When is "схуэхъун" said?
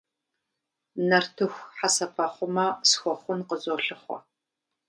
2.89-3.39